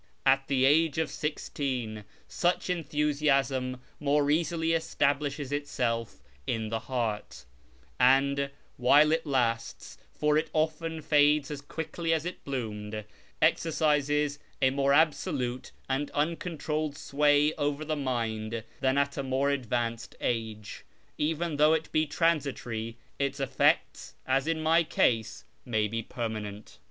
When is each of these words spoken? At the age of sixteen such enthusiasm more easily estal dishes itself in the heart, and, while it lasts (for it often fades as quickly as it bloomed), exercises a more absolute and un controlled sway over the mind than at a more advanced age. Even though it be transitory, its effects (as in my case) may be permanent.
At 0.25 0.47
the 0.47 0.65
age 0.65 0.97
of 0.97 1.11
sixteen 1.11 2.05
such 2.27 2.71
enthusiasm 2.71 3.79
more 3.99 4.31
easily 4.31 4.69
estal 4.73 5.13
dishes 5.19 5.51
itself 5.51 6.23
in 6.47 6.69
the 6.69 6.79
heart, 6.79 7.45
and, 7.99 8.49
while 8.77 9.11
it 9.11 9.27
lasts 9.27 9.99
(for 10.17 10.39
it 10.39 10.49
often 10.53 11.03
fades 11.03 11.51
as 11.51 11.61
quickly 11.61 12.15
as 12.15 12.25
it 12.25 12.43
bloomed), 12.43 13.03
exercises 13.43 14.39
a 14.59 14.71
more 14.71 14.91
absolute 14.91 15.71
and 15.87 16.09
un 16.15 16.35
controlled 16.35 16.97
sway 16.97 17.53
over 17.53 17.85
the 17.85 17.95
mind 17.95 18.63
than 18.79 18.97
at 18.97 19.17
a 19.17 19.21
more 19.21 19.51
advanced 19.51 20.15
age. 20.19 20.83
Even 21.19 21.57
though 21.57 21.73
it 21.73 21.91
be 21.91 22.07
transitory, 22.07 22.97
its 23.19 23.39
effects 23.39 24.15
(as 24.25 24.47
in 24.47 24.63
my 24.63 24.83
case) 24.83 25.45
may 25.63 25.87
be 25.87 26.01
permanent. 26.01 26.79